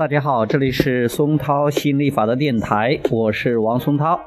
[0.00, 4.18] 大家好，这里是松涛心理法的电台，我是王松涛。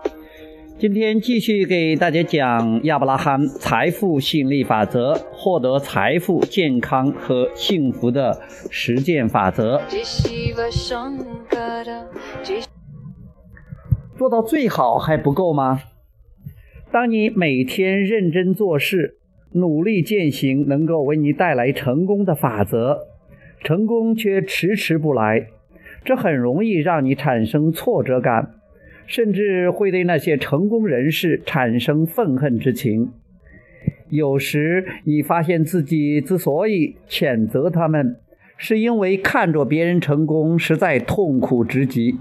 [0.77, 8.39] 今天继续给大家讲亚伯拉罕财富吸引力法则，获得财富、健康和幸福的
[8.69, 9.81] 实践法则。
[14.15, 15.81] 做到最好还不够吗？
[16.91, 19.17] 当你每天认真做事，
[19.53, 22.99] 努力践行能够为你带来成功的法则，
[23.63, 25.47] 成功却迟迟不来，
[26.03, 28.51] 这很容易让你产生挫折感，
[29.05, 33.11] 甚至会对那些成功人士产生愤恨之情。
[34.09, 38.17] 有时你发现自己之所以谴责他们，
[38.57, 42.19] 是因为看着别人成功实在痛苦之极。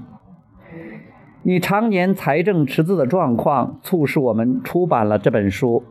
[1.43, 5.83] 你常年财政赤字的状况，促使我们出版了这本书。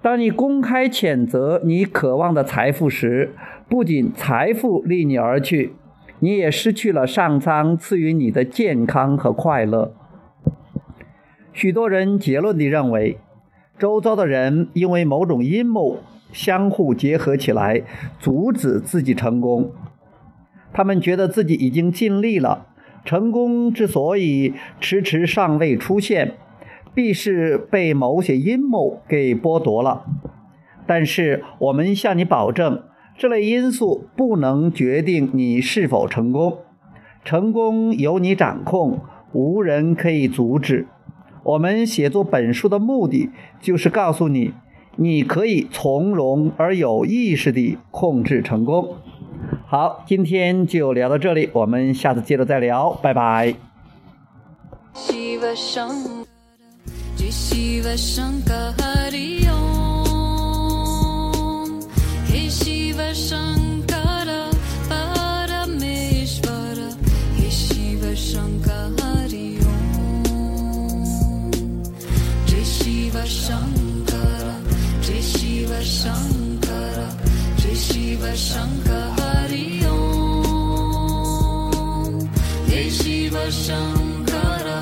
[0.00, 3.34] 当你公开谴责你渴望的财富时，
[3.68, 5.72] 不仅财富离你而去，
[6.20, 9.94] 你也失去了上苍赐予你的健康和快乐。
[11.52, 13.18] 许多人结论地认为，
[13.78, 15.98] 周遭的人因为某种阴谋
[16.32, 17.82] 相互结合起来，
[18.18, 19.70] 阻止自己成功。
[20.72, 22.66] 他们觉得自己已经尽力了。
[23.04, 26.34] 成功之所以迟迟尚未出现，
[26.94, 30.04] 必是被某些阴谋给剥夺了。
[30.86, 32.82] 但是，我们向你保证，
[33.18, 36.58] 这类因素不能决定你是否成功。
[37.24, 39.00] 成功由你掌控，
[39.32, 40.86] 无人可以阻止。
[41.42, 43.30] 我们写作本书的目的，
[43.60, 44.52] 就是告诉你，
[44.94, 48.94] 你可以从容而有意识地控制成功。
[49.66, 53.56] 好，今天就聊到这里，我们下次接着再聊，拜拜。
[68.28, 70.12] Shankara, Shankara,
[72.68, 74.58] Shankara, Shankara,
[75.68, 77.08] Shankara, Shankara,
[77.78, 78.92] Shankara, Shankara, Shankara,
[82.98, 84.78] Shankara, Shankara,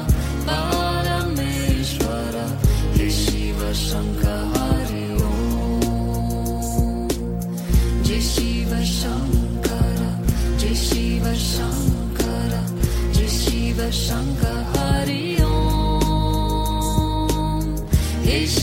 [0.46, 0.85] Shankara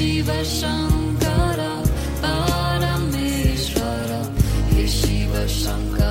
[0.03, 1.81] Shiva Shankara,
[2.22, 4.22] Paramishvara,
[4.86, 6.03] Shiva Shankara.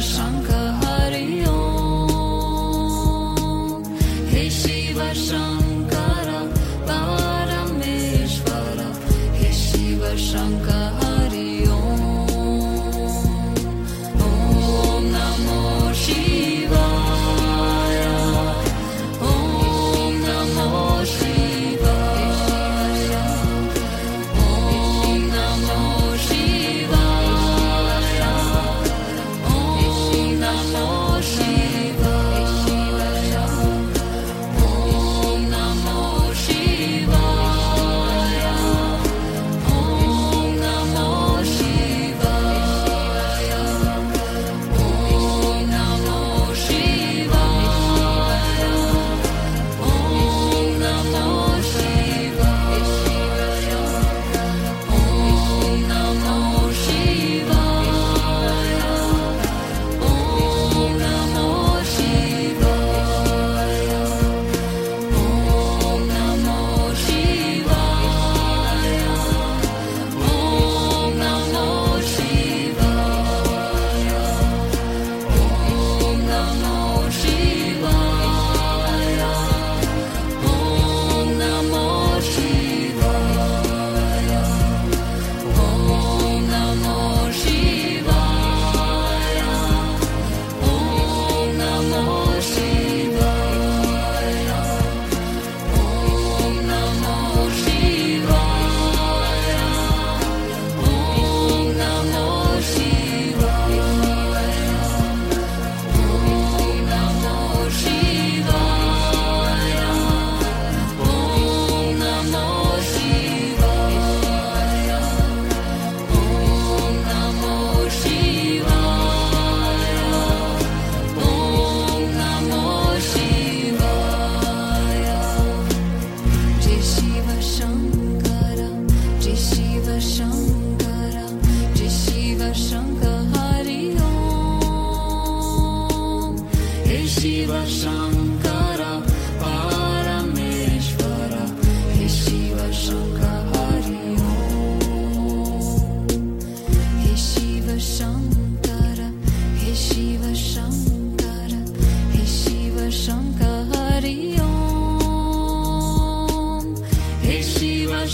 [0.00, 0.57] 伤口。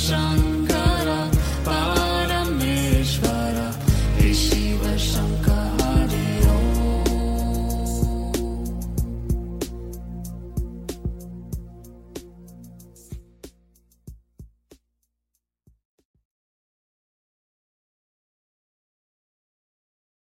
[0.04, 0.53] 上。